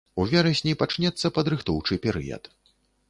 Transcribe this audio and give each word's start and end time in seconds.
У 0.21 0.23
верасні 0.29 0.73
пачнецца 0.81 1.31
падрыхтоўчы 1.37 1.99
перыяд. 2.07 2.53